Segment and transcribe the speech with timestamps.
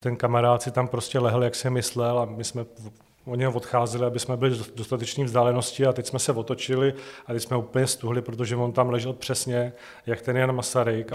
[0.00, 2.64] Ten kamarád si tam prostě lehl, jak se myslel a my jsme
[3.24, 6.94] od něho odcházeli, aby jsme byli v dostatečné vzdálenosti a teď jsme se otočili
[7.26, 9.72] a teď jsme úplně stuhli, protože on tam ležel přesně,
[10.06, 11.12] jak ten Jan Masaryk.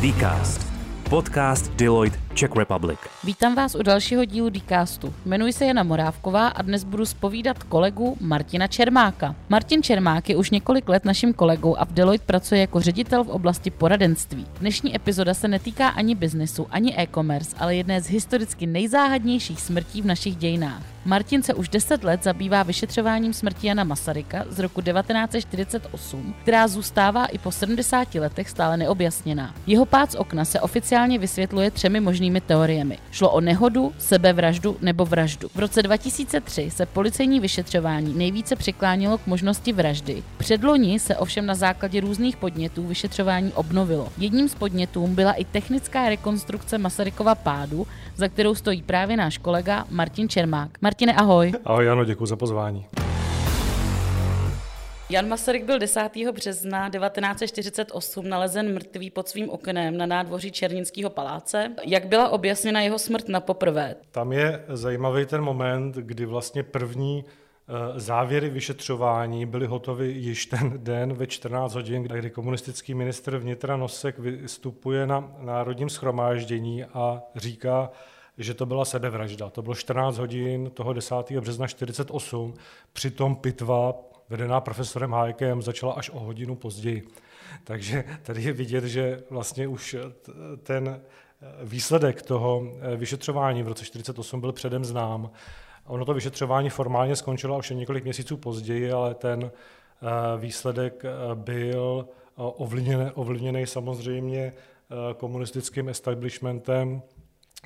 [0.00, 0.72] Dcast.
[1.10, 2.98] Podcast Deloitte Czech Republic.
[3.24, 5.14] Vítám vás u dalšího dílu Dcastu.
[5.26, 9.34] Jmenuji se Jana Morávková a dnes budu spovídat kolegu Martina Čermáka.
[9.48, 13.28] Martin Čermák je už několik let naším kolegou a v Deloitte pracuje jako ředitel v
[13.28, 14.46] oblasti poradenství.
[14.60, 20.06] Dnešní epizoda se netýká ani biznesu, ani e-commerce, ale jedné z historicky nejzáhadnějších smrtí v
[20.06, 20.91] našich dějinách.
[21.04, 27.26] Martin se už 10 let zabývá vyšetřováním smrti Jana Masaryka z roku 1948, která zůstává
[27.26, 29.54] i po 70 letech stále neobjasněná.
[29.66, 32.98] Jeho pád z okna se oficiálně vysvětluje třemi možnými teoriemi.
[33.10, 35.48] Šlo o nehodu, sebevraždu nebo vraždu.
[35.54, 40.22] V roce 2003 se policejní vyšetřování nejvíce přiklánilo k možnosti vraždy.
[40.38, 44.08] Předloni se ovšem na základě různých podnětů vyšetřování obnovilo.
[44.18, 49.84] Jedním z podnětů byla i technická rekonstrukce Masarykova pádu, za kterou stojí právě náš kolega
[49.90, 50.70] Martin Čermák.
[50.92, 51.52] Martine, ahoj.
[51.64, 52.86] Ahoj, Jano, děkuji za pozvání.
[55.10, 56.10] Jan Masaryk byl 10.
[56.32, 61.74] března 1948 nalezen mrtvý pod svým oknem na nádvoří Černínského paláce.
[61.84, 63.94] Jak byla objasněna jeho smrt na poprvé?
[64.10, 70.72] Tam je zajímavý ten moment, kdy vlastně první eh, závěry vyšetřování byly hotovy již ten
[70.76, 77.90] den ve 14 hodin, kdy komunistický ministr vnitra Nosek vystupuje na národním schromáždění a říká,
[78.38, 79.50] že to byla sebevražda.
[79.50, 81.14] To bylo 14 hodin toho 10.
[81.40, 82.54] března 48.
[82.92, 83.94] Přitom pitva
[84.28, 87.08] vedená profesorem Hájkem začala až o hodinu později.
[87.64, 89.96] Takže tady je vidět, že vlastně už
[90.62, 91.00] ten
[91.62, 92.62] výsledek toho
[92.96, 95.30] vyšetřování v roce 48 byl předem znám.
[95.86, 102.08] Ono to vyšetřování formálně skončilo už několik měsíců později, ale ten eh, výsledek eh, byl
[102.36, 107.02] ovlivněný, ovlivněný samozřejmě eh, komunistickým establishmentem,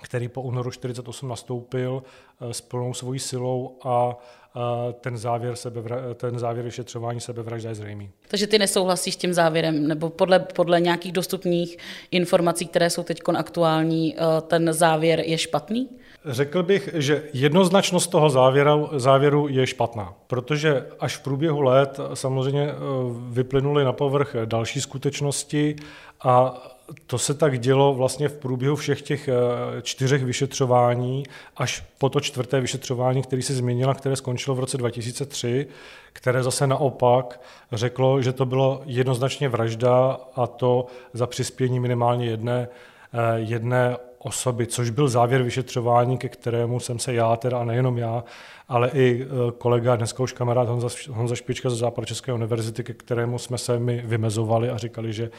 [0.03, 2.03] který po únoru 48 nastoupil
[2.41, 4.19] eh, s plnou svojí silou a
[4.57, 8.11] eh, ten závěr, sebevra, ten závěr vyšetřování sebevražda je zřejmý.
[8.29, 11.77] Takže ty nesouhlasíš s tím závěrem, nebo podle, podle nějakých dostupných
[12.11, 15.89] informací, které jsou teď aktuální, eh, ten závěr je špatný?
[16.25, 22.75] Řekl bych, že jednoznačnost toho závěru, závěru je špatná, protože až v průběhu let samozřejmě
[23.31, 25.77] vyplynuly na povrch další skutečnosti
[26.25, 26.63] a
[27.07, 29.33] to se tak dělo vlastně v průběhu všech těch eh,
[29.83, 31.25] čtyřech vyšetřování,
[31.57, 35.67] až po to čtvrté vyšetřování, které se změnilo, které skončilo v roce 2003,
[36.13, 37.41] které zase naopak
[37.73, 42.69] řeklo, že to bylo jednoznačně vražda a to za přispění minimálně jedné,
[43.13, 47.99] eh, jedné osoby, což byl závěr vyšetřování, ke kterému jsem se já, teda a nejenom
[47.99, 48.25] já,
[48.69, 53.39] ale i eh, kolega, dneska už kamarád Honza, Honza Špička ze Západočeské univerzity, ke kterému
[53.39, 55.31] jsme se my vymezovali a říkali, že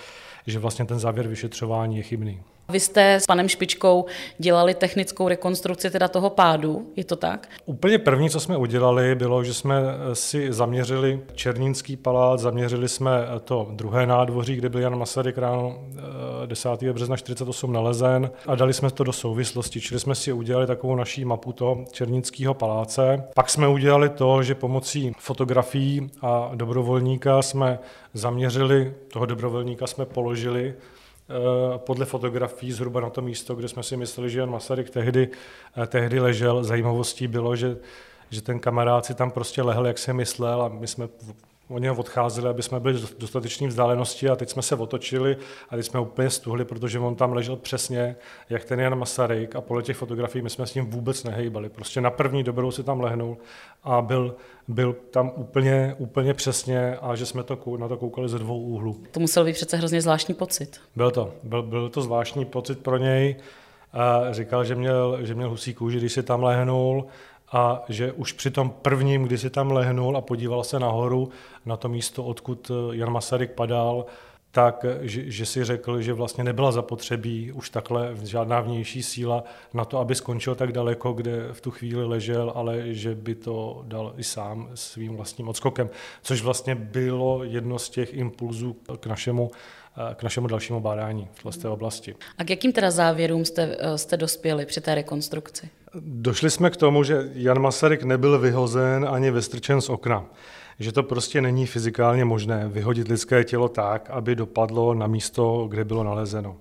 [0.47, 2.41] že vlastně ten závěr vyšetřování je chybný.
[2.69, 4.05] Vy jste s panem Špičkou
[4.37, 7.49] dělali technickou rekonstrukci teda toho pádu, je to tak?
[7.65, 9.81] Úplně první, co jsme udělali, bylo, že jsme
[10.13, 13.11] si zaměřili Černínský palác, zaměřili jsme
[13.43, 15.79] to druhé nádvoří, kde byl Jan Masaryk ráno
[16.45, 16.89] 10.
[16.89, 20.95] Eh, března 48 nalezen a dali jsme to do souvislosti, čili jsme si udělali takovou
[20.95, 23.16] naší mapu toho Černínského paláce.
[23.33, 27.79] Pak jsme udělali to, že pomocí fotografií a dobrovolníka jsme
[28.13, 30.73] zaměřili, toho dobrovolníka jsme položili
[31.29, 35.29] Eh, podle fotografií zhruba na to místo, kde jsme si mysleli, že Jan Masaryk tehdy,
[35.83, 36.63] eh, tehdy ležel.
[36.63, 37.77] Zajímavostí bylo, že,
[38.29, 41.07] že ten kamarád si tam prostě lehl, jak se myslel a my jsme
[41.69, 45.37] od něho odcházeli, aby jsme byli v dostatečné vzdálenosti a teď jsme se otočili
[45.69, 48.15] a teď jsme úplně stuhli, protože on tam ležel přesně,
[48.49, 51.69] jak ten Jan Masaryk a podle těch fotografií my jsme s ním vůbec nehejbali.
[51.69, 53.37] Prostě na první dobrou si tam lehnul
[53.83, 54.35] a byl,
[54.67, 59.03] byl tam úplně, úplně přesně a že jsme to, na to koukali ze dvou úhlů.
[59.11, 60.79] To musel být přece hrozně zvláštní pocit.
[60.95, 63.35] Byl to, byl, byl to zvláštní pocit pro něj.
[63.93, 67.05] A říkal, že měl, že měl husí kůži, když si tam lehnul
[67.51, 71.29] a že už při tom prvním, kdy si tam lehnul a podíval se nahoru
[71.65, 74.05] na to místo, odkud Jan Masaryk padal,
[74.51, 79.43] tak že, že si řekl, že vlastně nebyla zapotřebí už takhle žádná vnější síla
[79.73, 83.81] na to, aby skončil tak daleko, kde v tu chvíli ležel, ale že by to
[83.87, 85.89] dal i sám svým vlastním odskokem,
[86.21, 89.51] což vlastně bylo jedno z těch impulzů k našemu
[90.15, 92.15] k našemu dalšímu bádání v té oblasti.
[92.37, 95.69] A k jakým teda závěrům jste, jste dospěli při té rekonstrukci?
[95.99, 100.25] Došli jsme k tomu, že Jan Masaryk nebyl vyhozen ani vystrčen z okna
[100.79, 105.85] že to prostě není fyzikálně možné vyhodit lidské tělo tak, aby dopadlo na místo, kde
[105.85, 106.57] bylo nalezeno.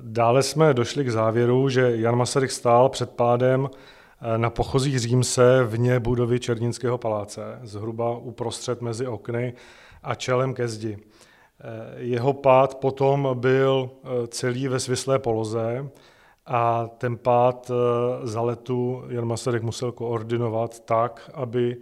[0.00, 5.64] Dále jsme došli k závěru, že Jan Masaryk stál před pádem eh, na pochozí Římse
[5.64, 9.54] vně budovy Černínského paláce, zhruba uprostřed mezi okny
[10.02, 10.98] a čelem ke zdi.
[11.60, 15.88] Eh, jeho pád potom byl eh, celý ve svislé poloze
[16.46, 17.70] a ten pád
[18.22, 21.76] za letu Jan Masaryk musel koordinovat tak, aby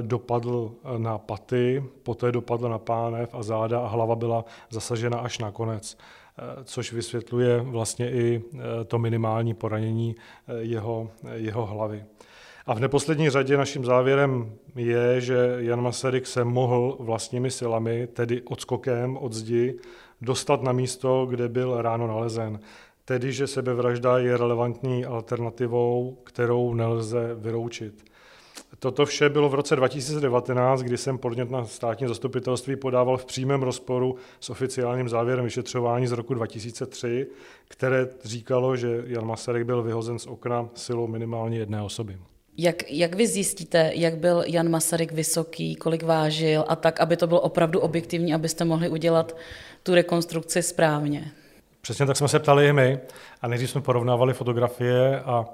[0.00, 5.50] dopadl na paty, poté dopadl na pánev a záda a hlava byla zasažena až na
[5.50, 5.98] konec,
[6.64, 8.42] což vysvětluje vlastně i
[8.86, 10.16] to minimální poranění
[10.60, 12.04] jeho, jeho hlavy.
[12.66, 18.42] A v neposlední řadě naším závěrem je, že Jan Masaryk se mohl vlastními silami, tedy
[18.42, 19.78] odskokem od zdi,
[20.20, 22.60] dostat na místo, kde byl ráno nalezen.
[23.04, 28.04] Tedy, že sebevražda je relevantní alternativou, kterou nelze vyroučit.
[28.78, 33.62] Toto vše bylo v roce 2019, kdy jsem podnět na státní zastupitelství podával v přímém
[33.62, 37.26] rozporu s oficiálním závěrem vyšetřování z roku 2003,
[37.68, 42.18] které říkalo, že Jan Masaryk byl vyhozen z okna silou minimálně jedné osoby.
[42.58, 47.26] Jak, jak vy zjistíte, jak byl Jan Masaryk vysoký, kolik vážil a tak, aby to
[47.26, 49.36] bylo opravdu objektivní, abyste mohli udělat
[49.82, 51.32] tu rekonstrukci správně?
[51.80, 52.98] Přesně tak jsme se ptali i my
[53.42, 55.46] a nejdřív jsme porovnávali fotografie a,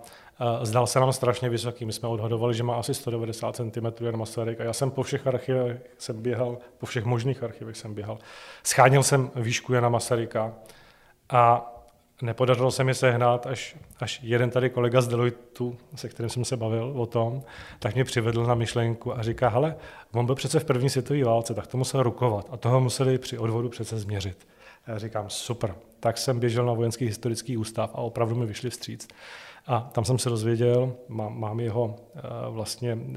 [0.62, 1.84] zdal se nám strašně vysoký.
[1.84, 5.26] My jsme odhadovali, že má asi 190 cm Jan Masaryk a já jsem po všech
[5.26, 8.18] archivech jsem běhal, po všech možných archivech jsem běhal.
[8.64, 10.54] Scháněl jsem výšku Jana Masaryka
[11.30, 11.71] a
[12.22, 16.56] Nepodařilo se mi sehnat, až, až jeden tady kolega z Deloitu, se kterým jsem se
[16.56, 17.42] bavil o tom,
[17.78, 19.76] tak mě přivedl na myšlenku a říká, hele,
[20.12, 23.38] on byl přece v první světové válce, tak to musel rukovat a toho museli při
[23.38, 24.46] odvodu přece změřit.
[24.86, 25.74] A já říkám, super.
[26.00, 29.08] Tak jsem běžel na vojenský historický ústav a opravdu mi vyšli vstříc.
[29.66, 33.16] A tam jsem se dozvěděl, mám, mám jeho uh, vlastně uh,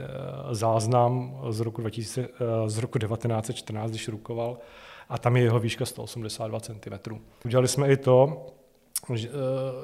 [0.52, 4.58] záznam z roku, 2000, uh, eh, z roku 1914, když rukoval,
[5.10, 7.16] a tam je jeho výška 182 cm.
[7.46, 8.46] Udělali jsme i to,
[9.14, 9.30] že,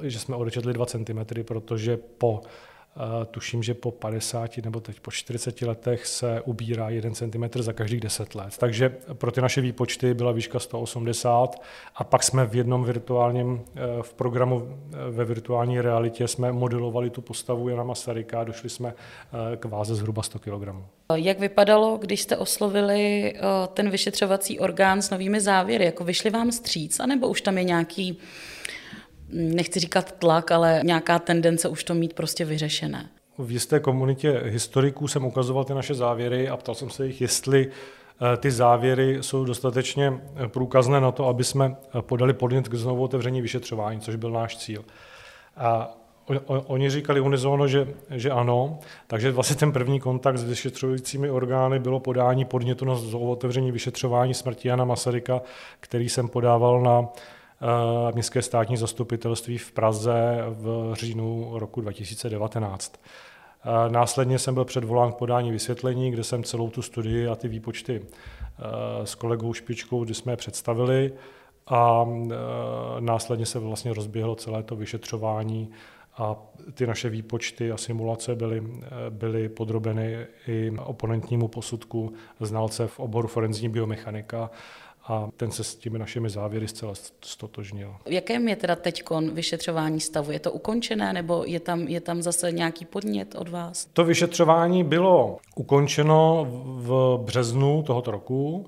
[0.04, 2.40] eh, že jsme odečetli 2 cm, protože po
[2.96, 7.72] eh, tuším, že po 50 nebo teď po 40 letech se ubírá 1 cm za
[7.72, 8.58] každých 10 let.
[8.58, 11.62] Takže pro ty naše výpočty byla výška 180
[11.94, 14.78] a pak jsme v jednom virtuálním, eh, v programu
[15.10, 18.94] ve virtuální realitě jsme modelovali tu postavu Jana Masaryka a došli jsme
[19.56, 20.84] k váze zhruba 100 kg.
[21.14, 23.34] Jak vypadalo, když jste oslovili
[23.74, 25.84] ten vyšetřovací orgán s novými závěry?
[25.84, 28.18] Jako vyšli vám stříc, anebo už tam je nějaký
[29.32, 33.08] nechci říkat tlak, ale nějaká tendence už to mít prostě vyřešené.
[33.38, 37.68] V jisté komunitě historiků jsem ukazoval ty naše závěry a ptal jsem se jich, jestli
[37.68, 42.74] eh, ty závěry jsou dostatečně eh, průkazné na to, aby jsme eh, podali podnět k
[42.74, 44.84] znovu otevření vyšetřování, což byl náš cíl.
[45.56, 45.96] A
[46.46, 52.00] Oni říkali unizono, že, že ano, takže vlastně ten první kontakt s vyšetřujícími orgány bylo
[52.00, 55.42] podání podnětu na otevření vyšetřování smrti Jana Masaryka,
[55.80, 57.08] který jsem podával na
[58.14, 63.00] městské státní zastupitelství v Praze v říjnu roku 2019.
[63.64, 67.48] Eh, následně jsem byl předvolán k podání vysvětlení, kde jsem celou tu studii a ty
[67.48, 71.12] výpočty eh, s kolegou Špičkou, kdy jsme je představili
[71.66, 72.06] a
[73.00, 75.70] následně se vlastně rozběhlo celé to vyšetřování
[76.16, 76.36] a
[76.74, 78.62] ty naše výpočty a simulace byly,
[79.10, 84.50] byly podrobeny i oponentnímu posudku znalce v oboru forenzní biomechanika
[85.04, 86.92] a ten se s těmi našimi závěry zcela
[87.24, 87.96] stotožnil.
[88.06, 89.02] V jakém je teda teď
[89.32, 90.32] vyšetřování stavu?
[90.32, 93.88] Je to ukončené nebo je tam, je tam zase nějaký podnět od vás?
[93.92, 98.66] To vyšetřování bylo ukončeno v březnu tohoto roku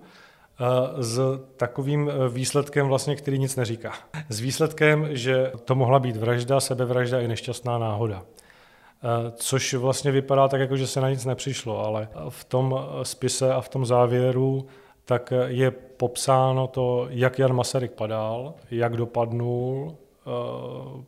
[0.61, 1.21] eh, s
[1.57, 3.93] takovým eh, výsledkem vlastně, který nic neříká.
[4.29, 8.23] S výsledkem, že to mohla být vražda, sebevražda i nešťastná náhoda.
[8.23, 13.53] Eh, což vlastně vypadá tak, jako že se na nic nepřišlo, ale v tom spise
[13.53, 14.67] a v tom závěru
[15.05, 20.31] tak je popsáno to, jak Jan Masaryk padal, jak dopadnul, eh,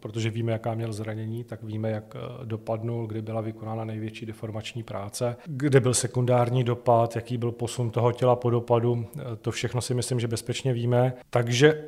[0.01, 4.83] protože víme, jaká měl zranění, tak víme, jak eh, dopadnul, kdy byla vykonána největší deformační
[4.83, 9.81] práce, kde byl sekundární dopad, jaký byl posun toho těla po dopadu, eh, to všechno
[9.81, 11.13] si myslím, že bezpečně víme.
[11.31, 11.85] Takže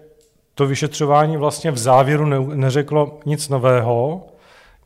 [0.55, 2.25] to vyšetřování vlastně v závěru
[2.55, 4.27] neřeklo nic nového,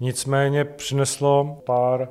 [0.00, 2.08] nicméně přineslo pár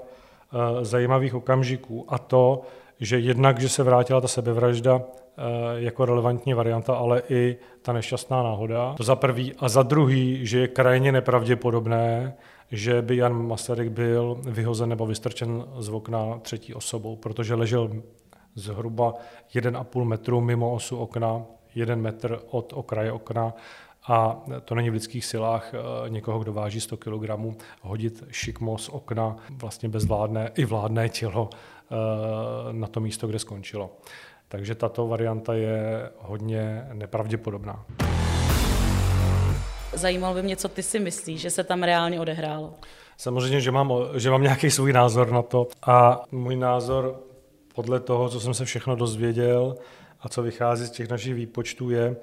[0.82, 2.62] zajímavých okamžiků a to,
[3.02, 5.42] že jednak, že se vrátila ta sebevražda eh,
[5.76, 8.94] jako relevantní varianta, ale i ta nešťastná náhoda.
[8.98, 9.54] To za prvý.
[9.60, 12.34] A za druhý, že je krajně nepravděpodobné,
[12.72, 17.90] že by Jan Masaryk byl vyhozen nebo vystrčen z okna třetí osobou, protože ležel
[18.56, 19.14] zhruba
[19.56, 21.42] 1,5 metru mimo osu okna,
[21.76, 23.54] jeden metr od okraje okna
[24.08, 28.90] a to není v lidských silách eh, někoho, kdo váží 100 kg, hodit šikmo z
[28.90, 31.50] okna vlastně bezvládné i vládné tělo
[32.72, 33.98] na to místo, kde skončilo.
[34.48, 37.86] Takže tato varianta je hodně nepravděpodobná.
[39.94, 42.74] Zajímalo by mě, co ty si myslíš, že se tam reálně odehrálo.
[43.18, 47.20] Samozřejmě, že mám, že mám nějaký svůj názor na to a můj názor
[47.76, 49.76] podle toho, co jsem se všechno dozvěděl
[50.22, 52.16] a co vychází z těch našich výpočtů je,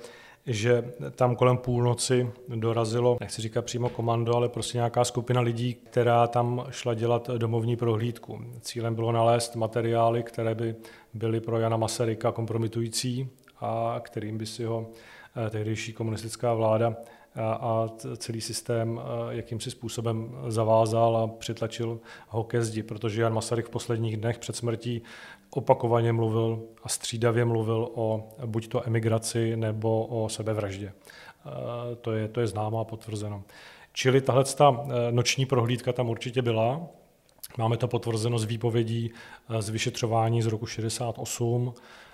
[0.48, 6.26] že tam kolem půlnoci dorazilo, nechci říkat přímo komando, ale prostě nějaká skupina lidí, která
[6.26, 8.40] tam šla dělat domovní prohlídku.
[8.60, 10.74] Cílem bylo nalézt materiály, které by
[11.14, 13.28] byly pro Jana Masaryka kompromitující
[13.60, 14.86] a kterým by si ho
[15.46, 16.96] eh, tehdejší komunistická vláda
[17.40, 19.00] a celý systém
[19.30, 24.56] jakýmsi způsobem zavázal a přitlačil ho ke zdi, protože Jan Masaryk v posledních dnech před
[24.56, 25.02] smrtí
[25.50, 30.92] opakovaně mluvil a střídavě mluvil o buď to emigraci nebo o sebevraždě.
[32.00, 33.42] To je, to je známo a potvrzeno.
[33.92, 36.80] Čili tahle ta e, noční prohlídka tam určitě byla.
[37.58, 39.10] Máme to potvrzeno z výpovědí
[39.50, 42.07] e, z vyšetřování z roku 68, Eh,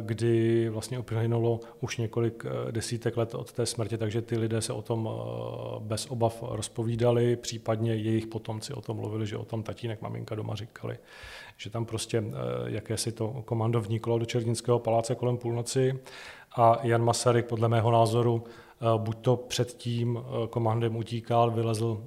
[0.00, 4.72] kdy vlastně uplynulo už několik eh, desítek let od té smrti, takže ty lidé se
[4.72, 9.62] o tom eh, bez obav rozpovídali, případně jejich potomci o tom mluvili, že o tom
[9.62, 10.98] tatínek, maminka doma říkali,
[11.56, 12.24] že tam prostě
[12.66, 15.98] jakési to komando vniklo do Černínského paláce kolem půlnoci.
[16.56, 18.44] A Jan Masaryk podle mého názoru
[18.96, 20.18] buď to před tím
[20.50, 22.04] komandem utíkal, vylezl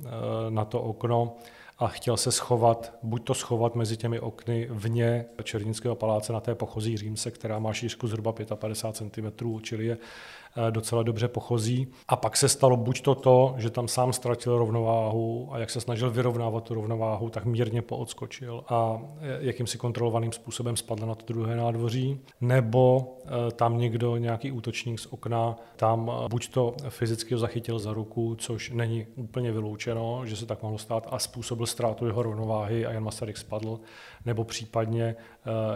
[0.50, 1.36] na to okno,
[1.82, 6.56] a chtěl se schovat, buď to schovat mezi těmi okny vně Černínského paláce na té
[6.56, 9.98] pochozí Římse, která má šířku zhruba 55 cm, čili je
[10.70, 11.88] docela dobře pochozí.
[12.08, 15.82] A pak se stalo buď to to, že tam sám ztratil rovnováhu a jak se
[15.82, 21.26] snažil vyrovnávat tu rovnováhu, tak mírně poodskočil a eh, jakýmsi kontrolovaným způsobem spadl na to
[21.34, 27.80] druhé nádvoří, nebo eh, tam někdo, nějaký útočník z okna, tam buď to fyzicky zachytil
[27.80, 32.24] za ruku, což není úplně vyloučeno, že se tak mohlo stát a způsobil ztrátu jeho
[32.24, 33.80] rovnováhy a Jan Masaryk spadl,
[34.26, 35.16] nebo případně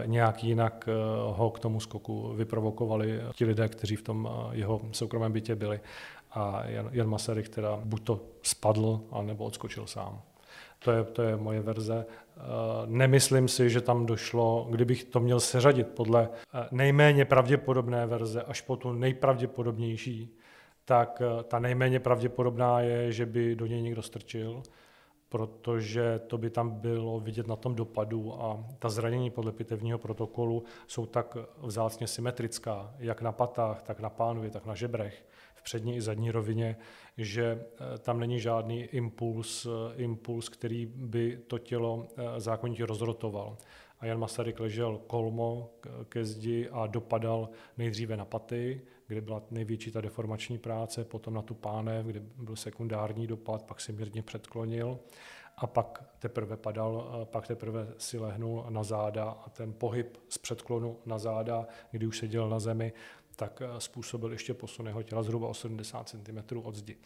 [0.04, 0.88] nějak jinak
[1.32, 5.80] ho k tomu skoku vyprovokovali ti lidé, kteří v tom jeho soukromém bytě byli.
[6.30, 10.22] A Jan, Jan Masaryk teda buď to spadl, nebo odskočil sám.
[10.78, 12.06] To je, to je moje verze.
[12.06, 12.40] Eh,
[12.86, 18.60] nemyslím si, že tam došlo, kdybych to měl seřadit podle eh, nejméně pravděpodobné verze až
[18.60, 20.36] po tu nejpravděpodobnější,
[20.84, 24.62] tak eh, ta nejméně pravděpodobná je, že by do něj někdo strčil,
[25.28, 30.64] protože to by tam bylo vidět na tom dopadu a ta zranění podle pitevního protokolu
[30.86, 35.96] jsou tak vzácně symetrická, jak na patách, tak na pánovi, tak na žebrech, v přední
[35.96, 36.76] i zadní rovině,
[37.18, 37.44] že
[37.94, 43.56] eh, tam není žádný impuls, eh, impuls, který by to tělo eh, zákonitě rozrotoval.
[44.00, 45.70] A Jan Masaryk ležel kolmo
[46.08, 51.42] ke zdi a dopadal nejdříve na paty, kde byla největší ta deformační práce, potom na
[51.42, 54.98] tu pánev, kde byl sekundární dopad, pak se mírně předklonil
[55.56, 60.98] a pak teprve padal, pak teprve si lehnul na záda a ten pohyb z předklonu
[61.06, 62.92] na záda, kdy už seděl na zemi,
[63.36, 66.96] tak eh, způsobil ještě posun jeho těla zhruba 80 cm od zdi.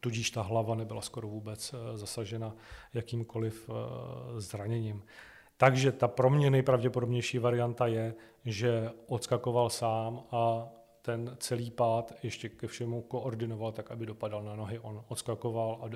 [0.00, 2.54] Tudíž ta hlava nebyla skoro vůbec eh, zasažena
[2.94, 5.02] jakýmkoliv eh, zraněním.
[5.56, 10.68] Takže ta pro mě nejpravděpodobnější varianta je, že odskakoval sám a
[11.02, 14.78] ten celý pád ještě ke všemu koordinoval tak, aby dopadal na nohy.
[14.78, 15.88] On odskakoval a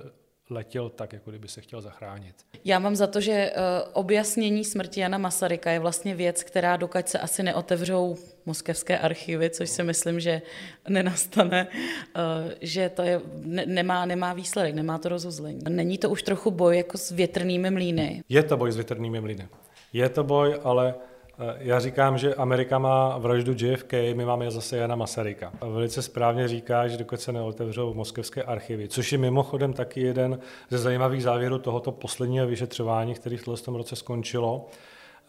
[0.51, 2.35] letěl tak, jako kdyby se chtěl zachránit.
[2.65, 7.09] Já mám za to, že uh, objasnění smrti Jana Masaryka je vlastně věc, která dokud
[7.09, 8.17] se asi neotevřou
[8.47, 10.43] moskevské archivy, což si myslím, že
[10.89, 11.69] nenastane,
[12.17, 15.61] uh, že to je, ne, nemá, nemá výsledek, nemá to rozuzlení.
[15.69, 18.23] Není to už trochu boj jako s větrnými mlýny?
[18.29, 19.49] Je to boj s větrnými mlýny.
[19.93, 21.12] Je to boj, ale Eh,
[21.59, 25.53] já říkám, že Amerika má vraždu JFK, my máme zase Jana Masaryka.
[25.61, 30.39] A velice správně říká, že dokud se neotevřou moskevské archivy, což je mimochodem taky jeden
[30.71, 34.67] ze zajímavých závěrů tohoto posledního vyšetřování, který v tom roce skončilo.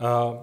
[0.01, 0.39] Eh,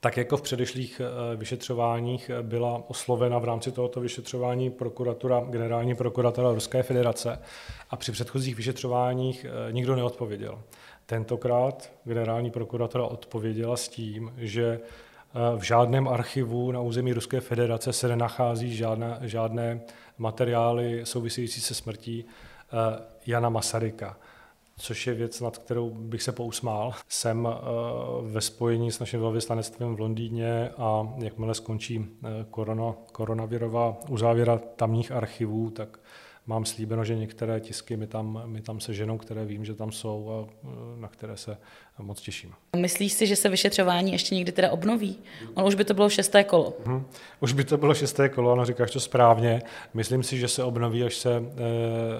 [0.00, 6.52] tak jako v předešlých eh, vyšetřováních byla oslovena v rámci tohoto vyšetřování prokuratura, generální prokuratura
[6.52, 7.38] Ruské federace
[7.90, 10.58] a při předchozích vyšetřováních nikdo neodpověděl.
[11.06, 17.92] Tentokrát generální prokuratura odpověděla s tím, že eh, v žádném archivu na území Ruské federace
[17.92, 19.80] se nenachází žádné, žádné
[20.18, 24.16] materiály související se smrtí eh, Jana Masaryka
[24.78, 26.92] což je věc, nad kterou bych se pousmál.
[27.08, 27.52] Jsem eh,
[28.22, 32.06] ve spojení s naším velvyslanectvím v Londýně a jakmile skončí
[32.50, 35.98] korona, koronavirová uzávěra tamních archivů, tak
[36.46, 40.30] mám slíbeno, že některé tisky mi tam, mi tam seženou, které vím, že tam jsou
[40.30, 41.58] a e, na které se
[41.98, 42.52] moc těším.
[42.76, 45.18] Myslíš si, že se vyšetřování ještě někdy teda obnoví?
[45.54, 46.74] On už by to bylo šesté kolo.
[46.86, 47.06] Hmm.
[47.40, 49.62] Už by to bylo šesté kolo, ano, říkáš to správně.
[49.94, 51.42] Myslím si, že se obnoví, až se, e,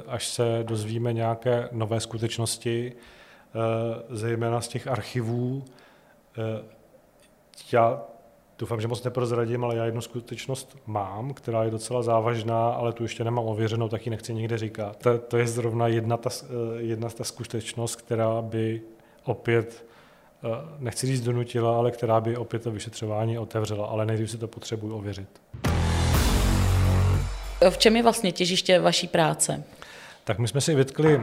[0.06, 5.64] až se dozvíme nějaké nové skutečnosti, e, zejména z těch archivů.
[7.72, 8.02] Já
[8.58, 13.02] Doufám, že moc neprozradím, ale já jednu skutečnost mám, která je docela závažná, ale tu
[13.02, 14.96] ještě nemám ověřenou, tak ji nechci nikde říkat.
[14.96, 16.46] To, to je zrovna jedna ta, eh,
[16.82, 18.82] jedna ta skutečnost, která by
[19.24, 19.84] opět,
[20.44, 20.48] eh,
[20.78, 24.96] nechci říct donutila, ale která by opět to vyšetřování otevřela, ale nejdřív si to potřebuji
[24.96, 25.28] ověřit.
[27.70, 29.64] V čem je vlastně těžiště vaší práce?
[30.24, 31.22] Tak my jsme si vytkli e,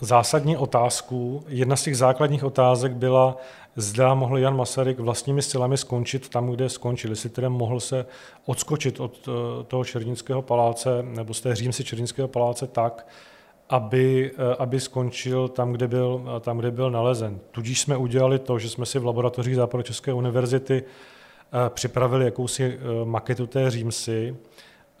[0.00, 1.44] zásadní otázku.
[1.48, 3.36] Jedna z těch základních otázek byla,
[3.76, 7.10] zda mohl Jan Masaryk vlastními silami skončit tam, kde skončil.
[7.10, 8.06] Jestli tedy mohl se
[8.46, 13.06] odskočit od eh, toho Černínského paláce nebo z té římsy Černínského paláce tak,
[13.68, 17.38] aby, eh, aby skončil tam kde, byl, tam, kde byl nalezen.
[17.50, 20.84] Tudíž jsme udělali to, že jsme si v laboratořích Západočeské univerzity
[21.68, 24.36] připravili jakousi maketu té římsy,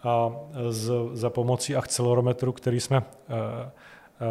[0.04, 0.32] a
[0.68, 3.70] z, za pomocí akcelerometru, který jsme eh, eh,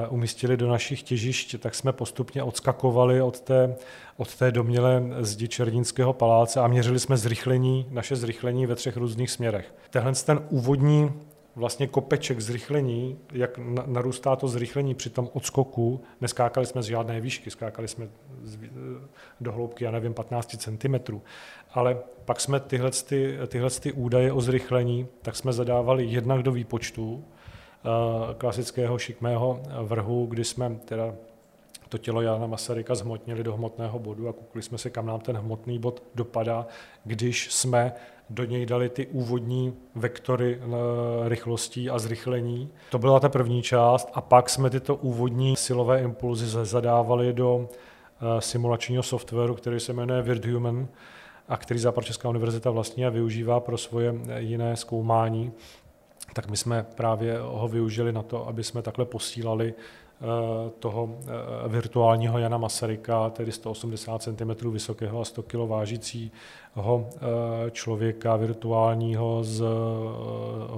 [0.10, 3.76] umístili do našich těžišť, tak jsme postupně odskakovali od té,
[4.18, 9.32] od té domělé zdi Černínského paláce a měřili jsme zrychlení, naše zrychlení ve třech různých
[9.32, 9.74] směrech.
[9.90, 11.14] Tenhle ten úvodní
[11.56, 17.52] vlastně kopeček zrychlení, jak narůstá to zrychlení při tom odskoku, neskákali jsme z žádné výšky,
[17.52, 18.08] skákali jsme
[19.42, 21.20] do hloubky, já nevím, 15 cm,
[21.74, 26.52] ale pak jsme tyhle, ty, tyhle ty údaje o zrychlení, tak jsme zadávali jednak do
[26.52, 27.39] výpočtu eh,
[28.38, 31.14] klasického šikmého vrhu, kdy jsme teda
[31.90, 35.38] to tělo Jana Masaryka zhmotnili do hmotného bodu a koukli jsme se, kam nám ten
[35.38, 36.68] hmotný bod dopadá,
[37.06, 37.94] když jsme
[38.30, 42.70] do něj dali ty úvodní vektory eh, rychlostí a zrychlení.
[42.92, 48.42] To byla ta první část a pak jsme tyto úvodní silové impulzy zadávali do eh,
[48.42, 50.88] simulačního softwaru, který se jmenuje VirtHuman
[51.50, 55.52] a který Západočeská univerzita vlastně využívá pro svoje eh, jiné zkoumání.
[56.34, 59.74] Tak my jsme právě ho využili na to, aby jsme takhle posílali
[60.22, 67.72] Eh, toho eh, virtuálního Jana Masaryka, tedy 180 cm vysokého a 100 kg vážícího eh,
[67.72, 69.64] člověka virtuálního z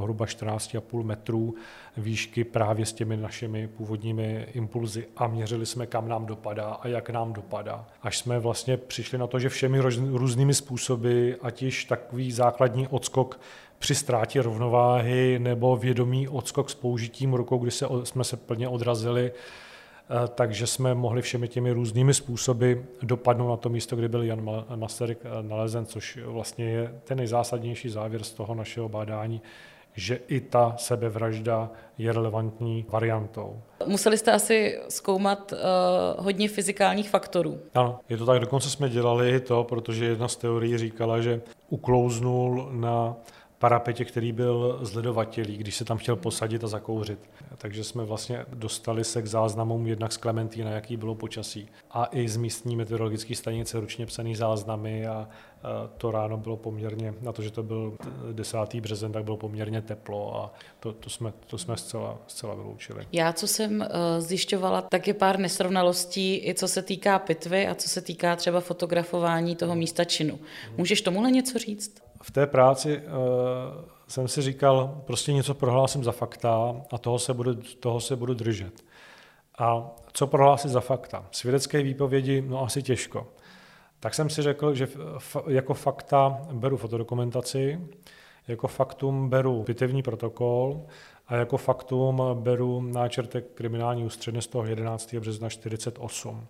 [0.02, 1.56] hruba 14,5 metrů
[1.98, 7.10] výšky právě s těmi našimi původními impulzy a měřili jsme, kam nám dopadá a jak
[7.10, 7.86] nám dopadá.
[8.02, 9.80] Až jsme vlastně přišli na to, že všemi
[10.12, 13.40] různými způsoby, ať již takový základní odskok
[13.82, 19.32] při ztrátě rovnováhy nebo vědomý odskok s použitím rukou, kdy se, jsme se plně odrazili,
[19.32, 24.64] eh, takže jsme mohli všemi těmi různými způsoby dopadnout na to místo, kde byl Jan
[24.76, 29.42] Masaryk eh, nalezen, což vlastně je ten nejzásadnější závěr z toho našeho bádání,
[29.94, 33.62] že i ta sebevražda je relevantní variantou.
[33.86, 35.60] Museli jste asi zkoumat uh,
[36.26, 37.60] hodně fyzikálních faktorů.
[37.76, 42.70] Ano, je to tak, dokonce jsme dělali to, protože jedna z teorií říkala, že uklouznul
[42.72, 43.16] na
[43.62, 47.20] parapetě, který byl zledovatělý, když se tam chtěl posadit a zakouřit.
[47.58, 52.30] Takže jsme vlastně dostali se k záznamům jednak z Klementína, jaký bylo počasí, a i
[52.30, 55.28] z místní meteorologické stanice ručně psaný záznamy a
[55.98, 57.98] to ráno bylo poměrně, na to, že to byl
[58.32, 58.58] 10.
[58.76, 63.08] březen, tak bylo poměrně teplo a to, to jsme, to jsme zcela, zcela vyloučili.
[63.12, 63.88] Já, co jsem eh,
[64.22, 68.60] zjišťovala, tak je pár nesrovnalostí, i co se týká pitvy a co se týká třeba
[68.60, 70.40] fotografování toho místa činu.
[70.78, 72.11] Můžeš tomuhle něco říct?
[72.22, 73.04] V té práci uh,
[74.08, 78.34] jsem si říkal, prostě něco prohlásím za fakta a toho se budu, toho se budu
[78.34, 78.84] držet.
[79.58, 81.26] A co prohlásit za fakta?
[81.32, 83.28] Svědecké výpovědi, no asi těžko.
[84.00, 84.88] Tak jsem si řekl, že
[85.48, 87.88] jako fakta beru fotodokumentaci,
[88.48, 90.82] jako faktum beru pitevní protokol
[91.28, 95.16] a jako faktum beru náčrtek kriminální ústředny z toho 11.
[95.16, 96.48] března 48.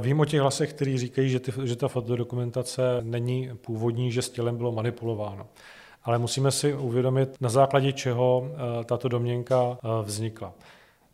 [0.00, 4.30] Vím o těch hlasech, kteří říkají, že, ty, že ta fotodokumentace není původní, že s
[4.30, 5.46] tělem bylo manipulováno.
[6.04, 10.52] Ale musíme si uvědomit, na základě čeho eh, tato domněnka eh, vznikla.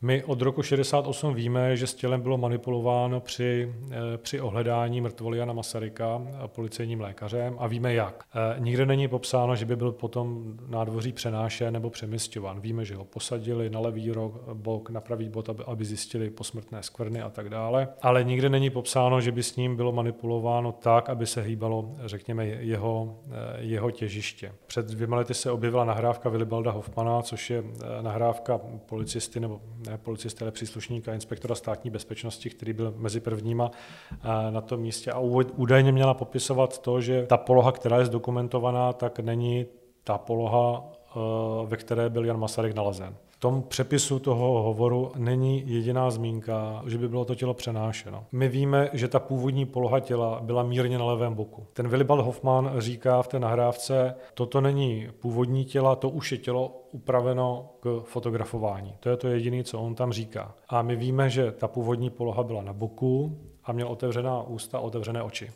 [0.02, 5.38] My od roku 68 víme, že s tělem bylo manipulováno při, eh, při ohledání mrtvoly
[5.38, 8.24] Jana Masaryka policejním lékařem a víme jak.
[8.34, 12.60] Eh, nikde není popsáno, že by byl potom nádvoří přenášen nebo přemysťován.
[12.60, 16.82] Víme, že ho posadili na levý rok, bok, na pravý bod, aby, aby zjistili posmrtné
[16.82, 17.88] skvrny a tak dále.
[18.02, 22.46] Ale nikde není popsáno, že by s ním bylo manipulováno tak, aby se hýbalo, řekněme,
[22.46, 24.52] jeho, eh, jeho těžiště.
[24.66, 27.64] Před dvěma lety se objevila nahrávka Vilibalda Hoffmana, což je
[28.02, 33.70] nahrávka policisty nebo ne policisty, ale příslušníka inspektora státní bezpečnosti, který byl mezi prvníma
[34.12, 35.18] eh, na tom místě a
[35.56, 39.66] údajně měla popisovat to, že ta poloha, která je zdokumentovaná, tak není
[40.04, 41.20] ta poloha, eh,
[41.66, 43.16] ve které byl Jan Masaryk nalezen.
[43.46, 48.24] Tom přepisu toho hovoru není jediná zmínka, že by bylo to tělo přenášeno.
[48.32, 51.66] My víme, že ta původní poloha těla byla mírně na levém boku.
[51.72, 56.82] Ten Willibald Hoffman říká v té nahrávce, toto není původní těla, to už je tělo
[56.92, 58.94] upraveno k fotografování.
[59.00, 60.54] To je to jediné, co on tam říká.
[60.68, 65.22] A my víme, že ta původní poloha byla na boku a měl otevřená ústa, otevřené
[65.22, 65.50] oči.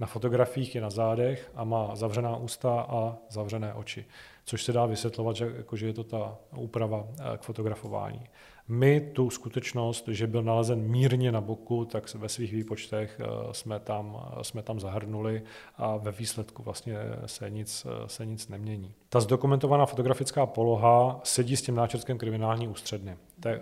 [0.00, 4.04] Na fotografiích je na zádech a má zavřená ústa a zavřené oči,
[4.44, 8.26] což se dá vysvětlovat, že, jako, že je to ta úprava eh, k fotografování.
[8.68, 13.20] My tu skutečnost, že byl nalezen mírně na boku, tak ve svých výpočtech
[13.52, 15.42] jsme tam, jsme tam zahrnuli
[15.76, 18.94] a ve výsledku vlastně se nic, se nic nemění.
[19.08, 23.60] Ta zdokumentovaná fotografická poloha sedí s tím náčrtkem kriminální ústředny, te,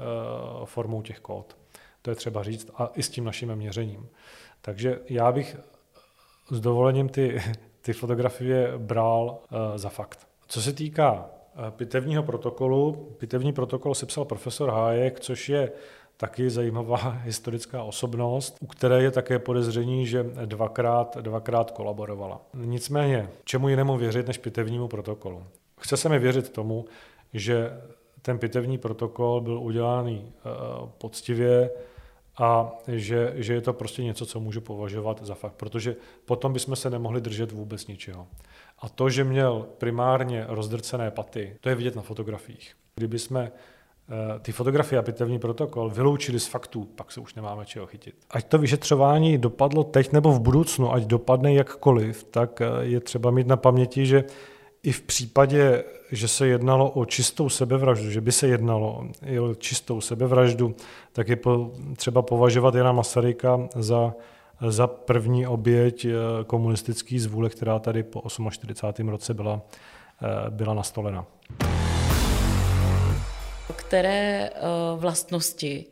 [0.64, 1.56] formou těch kód.
[2.02, 4.08] To je třeba říct a i s tím naším měřením.
[4.60, 5.56] Takže já bych
[6.52, 7.42] s dovolením ty,
[7.80, 10.26] ty fotografie bral uh, za fakt.
[10.46, 15.72] Co se týká uh, pitevního protokolu, pitevní protokol sepsal profesor Hájek, což je
[16.16, 22.40] taky zajímavá historická osobnost, u které je také podezření, že dvakrát, dvakrát kolaborovala.
[22.54, 25.44] Nicméně, čemu jinému věřit než pitevnímu protokolu?
[25.80, 26.84] Chce se mi věřit tomu,
[27.32, 27.70] že
[28.22, 31.70] ten pitevní protokol byl udělaný uh, poctivě,
[32.38, 36.76] a že, že je to prostě něco, co můžu považovat za fakt, protože potom bychom
[36.76, 38.26] se nemohli držet vůbec ničeho.
[38.78, 42.74] A to, že měl primárně rozdrcené paty, to je vidět na fotografiích.
[42.94, 47.66] Kdyby jsme eh, ty fotografie a pitevní protokol vyloučili z faktů, pak se už nemáme
[47.66, 48.14] čeho chytit.
[48.30, 53.30] Ať to vyšetřování dopadlo teď nebo v budoucnu, ať dopadne jakkoliv, tak eh, je třeba
[53.30, 54.24] mít na paměti, že
[54.82, 59.54] i v případě, že se jednalo o čistou sebevraždu, že by se jednalo i o
[59.54, 60.74] čistou sebevraždu,
[61.12, 61.38] tak je
[61.96, 64.14] třeba považovat Jana Masaryka za,
[64.68, 66.10] za první oběť eh,
[66.46, 69.08] komunistický zvůle, která tady po 48.
[69.08, 69.62] roce byla,
[70.22, 71.26] eh, byla nastolena.
[73.76, 74.60] Které eh,
[74.96, 75.84] vlastnosti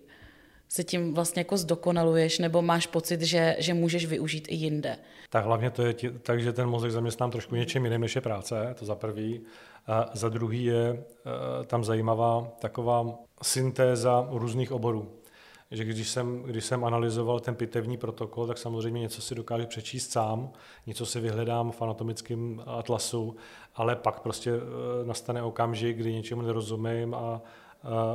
[0.68, 4.96] se tím vlastně jako zdokonaluješ, nebo máš pocit, že, že můžeš využít i jinde?
[5.32, 8.74] Tak hlavně to je tak, že ten mozek zaměstnám trošku něčím jiným, než je práce,
[8.78, 9.40] to za prvý.
[9.86, 13.06] A za druhý je e, tam zajímavá taková
[13.42, 15.10] syntéza různých oborů.
[15.70, 20.12] Že když jsem, když jsem analyzoval ten pitevní protokol, tak samozřejmě něco si dokážu přečíst
[20.12, 20.52] sám,
[20.86, 23.36] něco si vyhledám v anatomickém atlasu,
[23.74, 27.42] ale pak prostě e, nastane okamžik, kdy něčemu nerozumím a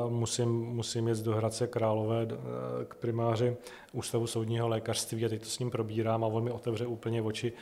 [0.10, 2.28] musím, musím jít do Hradce Králové
[2.88, 3.58] k primáři
[3.93, 7.54] Ústavu soudního lékařství a teď to s ním probírám a on mi otevře úplně oči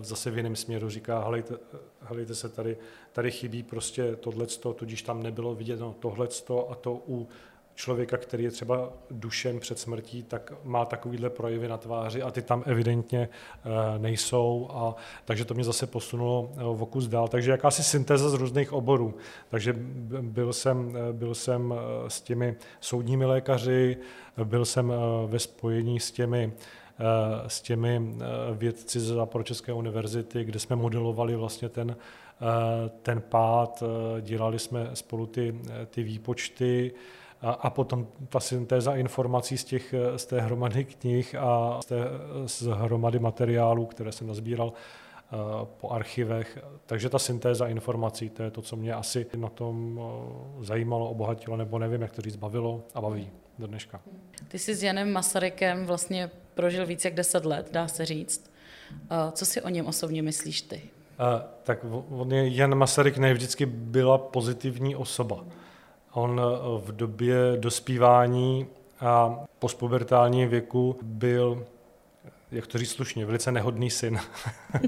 [0.00, 1.54] zase v jiném směru říká, helejte,
[2.00, 2.76] helejte se, tady,
[3.12, 7.28] tady chybí prostě tohleto, tudíž tam nebylo vidět no, tohleto a to u
[7.76, 12.42] člověka, který je třeba dušen před smrtí, tak má takovýhle projevy na tváři a ty
[12.42, 14.68] tam evidentně eh, nejsou.
[14.72, 17.28] A, takže to mě zase posunulo eh, v okus dál.
[17.28, 19.14] Takže jakási syntéza z různých oborů.
[19.48, 19.74] Takže
[20.20, 21.74] byl jsem, eh, byl jsem
[22.08, 23.96] s těmi soudními lékaři,
[24.44, 24.92] byl jsem
[25.26, 26.52] ve spojení s těmi
[27.46, 28.16] s těmi
[28.52, 31.96] vědci z Západočeské univerzity, kde jsme modelovali vlastně ten,
[33.02, 33.82] ten pád,
[34.20, 35.60] dělali jsme spolu ty,
[35.90, 36.92] ty výpočty,
[37.40, 41.96] a, a potom ta syntéza informací z, těch, z té hromady knih a z, té,
[42.46, 46.58] z hromady materiálů, které jsem nazbíral uh, po archivech.
[46.86, 51.56] Takže ta syntéza informací, to je to, co mě asi na tom uh, zajímalo, obohatilo,
[51.56, 54.00] nebo nevím, jak to říct, bavilo a baví do dneška.
[54.48, 58.50] Ty jsi s Janem Masarykem vlastně prožil více jak deset let, dá se říct.
[58.92, 60.82] Uh, co si o něm osobně myslíš ty?
[61.62, 65.44] Tak on je, Jan Masaryk ne vždycky byla pozitivní osoba.
[66.16, 68.66] On eh, v době dospívání
[69.00, 71.66] a postpubertálním věku byl
[72.50, 74.20] jak to říct slušně, velice nehodný syn.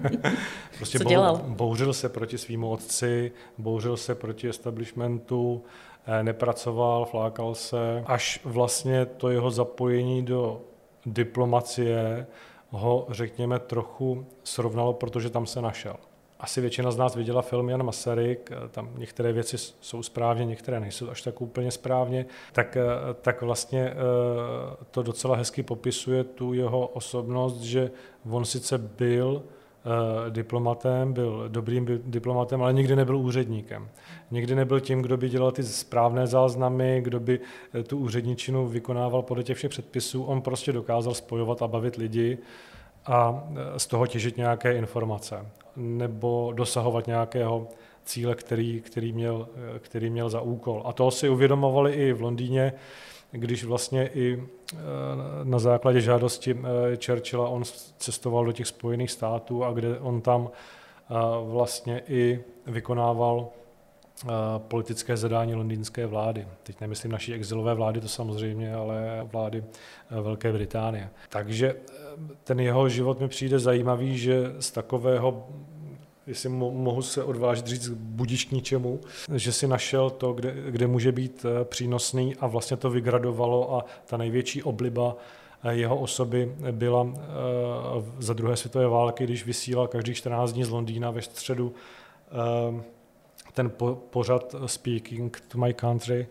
[0.76, 1.36] prostě Co dělal?
[1.46, 5.62] bouřil se proti svýmu otci, bouřil se proti establishmentu,
[6.06, 10.60] eh, nepracoval, flákal se, až vlastně to jeho zapojení do
[11.06, 12.26] diplomacie
[12.70, 15.96] ho, řekněme, trochu srovnalo, protože tam se našel
[16.40, 20.80] asi většina z nás viděla film Jan Masaryk, eh, tam některé věci jsou správně, některé
[20.80, 22.84] nejsou až tak úplně správně, tak, eh,
[23.22, 23.94] tak vlastně eh,
[24.90, 27.90] to docela hezky popisuje tu jeho osobnost, že
[28.30, 29.42] on sice byl
[30.28, 33.88] diplomatem, byl dobrým diplomatem, ale nikdy nebyl úředníkem.
[34.30, 37.40] Nikdy nebyl tím, kdo by dělal ty správné záznamy, kdo by
[37.86, 40.24] tu úředničinu vykonával podle těch všech předpisů.
[40.24, 42.38] On prostě dokázal spojovat a bavit lidi
[43.06, 45.46] a z toho těžit nějaké informace
[45.78, 47.68] nebo dosahovat nějakého
[48.04, 50.82] cíle, který, který, měl, který měl za úkol.
[50.84, 52.72] A to si uvědomovali i v Londýně,
[53.30, 54.76] když vlastně i eh,
[55.44, 57.62] na základě žádosti eh, Churchilla on
[57.98, 61.14] cestoval do těch Spojených států a kde on tam eh,
[61.44, 63.48] vlastně i vykonával
[64.58, 66.46] politické zadání londýnské vlády.
[66.62, 69.64] Teď nemyslím naší exilové vlády, to samozřejmě, ale vlády
[70.10, 71.10] Velké Británie.
[71.28, 71.76] Takže
[72.44, 75.46] ten jeho život mi přijde zajímavý, že z takového
[76.28, 79.00] jestli mohu se odvážit říct budiš k ničemu,
[79.34, 83.84] že si našel to, kde, kde může být eh, přínosný a vlastně to vygradovalo a
[84.06, 85.16] ta největší obliba
[85.64, 87.20] eh, jeho osoby byla eh,
[88.18, 91.72] za druhé světové války, když vysílal každých 14 dní z Londýna ve středu
[93.52, 93.72] ten
[94.10, 96.26] pořad Speaking to my country,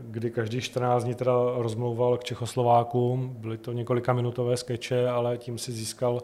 [0.00, 3.36] kdy každý 14 dní teda rozmlouval k Čechoslovákům.
[3.38, 6.22] Byly to několika minutové skeče, ale tím si získal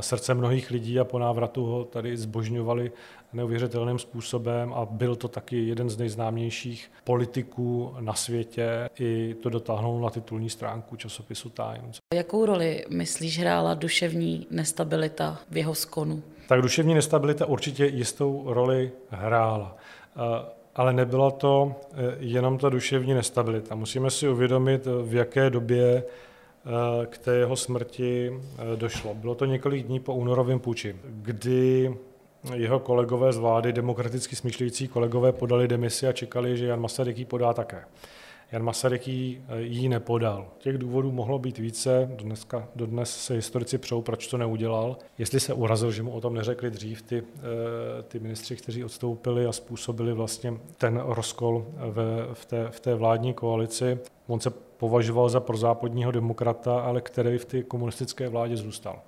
[0.00, 2.92] srdce mnohých lidí a po návratu ho tady zbožňovali
[3.32, 8.88] neuvěřitelným způsobem a byl to taky jeden z nejznámějších politiků na světě.
[9.00, 11.96] I to dotáhnul na titulní stránku časopisu Times.
[12.14, 16.22] Jakou roli myslíš hrála duševní nestabilita v jeho skonu?
[16.48, 19.76] Tak duševní nestabilita určitě jistou roli hrála.
[20.74, 23.74] Ale nebyla to e, jenom ta duševní nestabilita.
[23.74, 26.04] Musíme si uvědomit, v jaké době
[27.06, 28.32] k té jeho smrti
[28.76, 29.14] došlo.
[29.14, 31.94] Bylo to několik dní po únorovém půči, kdy
[32.54, 37.24] jeho kolegové z vlády, demokraticky smýšlející kolegové, podali demisi a čekali, že Jan Masaryk ji
[37.24, 37.84] podá také.
[38.52, 40.46] Jan Masaryk ji, ji nepodal.
[40.58, 44.96] Těch důvodů mohlo být více, dneska, dodnes se historici přou, proč to neudělal.
[45.18, 49.46] Jestli se urazil, že mu o tom neřekli dřív ty, eh, ty ministři, kteří odstoupili
[49.46, 53.98] a způsobili vlastně ten rozkol ve, v, té, v té vládní koalici.
[54.26, 58.98] On se považoval za prozápadního demokrata, ale který v té komunistické vládě zůstal.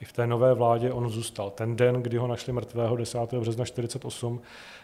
[0.00, 1.50] I v té nové vládě on zůstal.
[1.50, 3.18] Ten den, kdy ho našli mrtvého 10.
[3.18, 4.40] března 1948,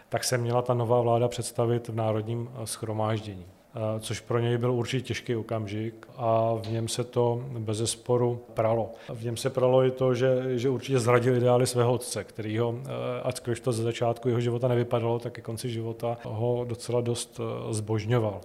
[0.09, 4.57] tak se měla ta nová vláda představit v národním eh, schromáždění eh, což pro něj
[4.57, 8.91] byl určitě těžký okamžik a v něm se to bez sporu pralo.
[9.09, 12.75] V něm se pralo i to, že, že určitě zradil ideály svého otce, který ho,
[12.77, 17.39] eh, ačkoliv to ze začátku jeho života nevypadalo, tak ke konci života ho docela dost
[17.69, 18.41] zbožňoval.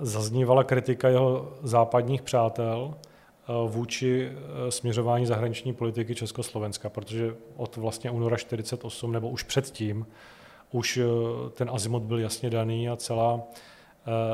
[0.00, 2.94] Zaznívala kritika jeho západních přátel,
[3.66, 10.06] vůči eh, směřování zahraniční politiky Československa, protože od vlastně února 48 nebo už předtím
[10.72, 11.04] už eh,
[11.50, 13.40] ten azimut byl jasně daný a celá,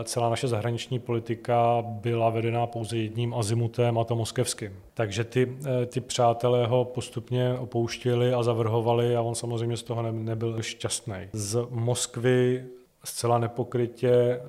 [0.05, 4.73] celá naše zahraniční politika byla vedená pouze jedním azimutem a to moskevským.
[4.95, 10.63] Takže ty, ty přátelé ho postupně opouštěli a zavrhovali a on samozřejmě z toho nebyl
[10.63, 11.17] šťastný.
[11.33, 12.65] Z Moskvy
[13.07, 14.41] zcela nepokrytě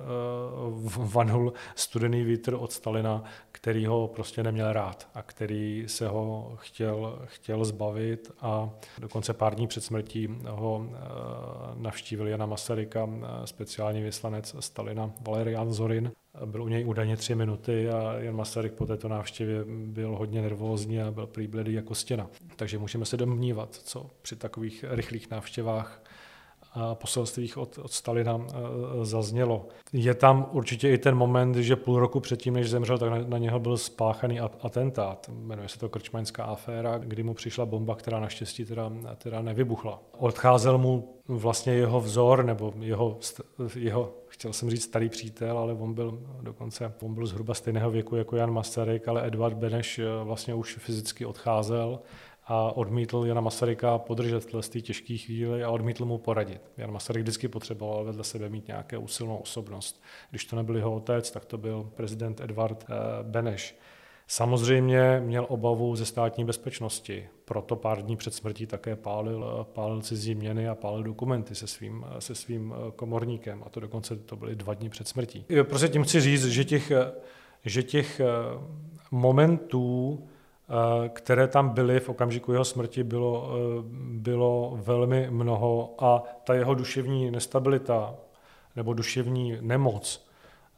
[0.96, 7.22] vanul studený vítr od Stalina, který ho prostě neměl rád a který se ho chtěl,
[7.24, 10.98] chtěl zbavit a dokonce pár dní před smrtí ho eh,
[11.74, 16.12] navštívil Jana Masaryka, eh, speciální vyslanec Stalina Valerian Zorin.
[16.44, 21.00] Byl u něj údajně tři minuty a Jan Masaryk po této návštěvě byl hodně nervózní
[21.00, 22.30] a byl prý jako stěna.
[22.56, 26.02] Takže můžeme se domnívat, co při takových rychlých návštěvách
[26.94, 29.66] poselstvích od, od Stalina e, zaznělo.
[29.92, 33.38] Je tam určitě i ten moment, že půl roku předtím, než zemřel, tak na, na
[33.38, 35.30] něho byl spáchaný atentát.
[35.32, 40.02] Jmenuje se to Krčmaňská aféra, kdy mu přišla bomba, která naštěstí teda, teda nevybuchla.
[40.18, 43.18] Odcházel mu vlastně jeho vzor, nebo jeho,
[43.76, 48.16] jeho, chtěl jsem říct starý přítel, ale on byl dokonce, on byl zhruba stejného věku
[48.16, 52.00] jako Jan Masaryk, ale Edvard Beneš e, vlastně už fyzicky odcházel
[52.48, 56.60] a odmítl Jana Masaryka podržet v té těžké chvíli a odmítl mu poradit.
[56.76, 60.02] Jan Masaryk vždycky potřeboval vedle sebe mít nějakou silnou osobnost.
[60.30, 63.78] Když to nebyl jeho otec, tak to byl prezident Edvard eh, Beneš.
[64.26, 70.02] Samozřejmě měl obavu ze státní bezpečnosti, proto pár dní před smrtí také pálil, eh, pálil
[70.02, 74.36] cizí měny a pálil dokumenty se svým, eh, se svým komorníkem, a to dokonce to
[74.36, 75.44] byly dva dny před smrtí.
[75.62, 76.92] Prostě tím chci říct, že těch,
[77.64, 78.20] že těch
[79.10, 80.22] momentů,
[81.08, 86.74] které tam byly v okamžiku jeho smrti, bylo, eh, bylo velmi mnoho a ta jeho
[86.74, 88.14] duševní nestabilita
[88.76, 90.28] nebo duševní nemoc,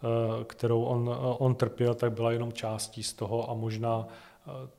[0.02, 4.06] eh, kterou on, on trpěl, tak byla jenom částí z toho a možná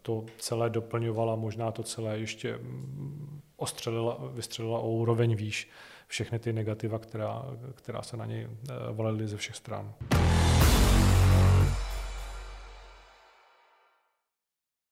[0.01, 5.69] to celé doplňovala, možná to celé ještě mm, ostřelila, vystřelila o úroveň výš
[6.07, 7.45] všechny ty negativa, která,
[7.75, 8.47] která se na něj
[8.91, 9.93] valily ze všech stran.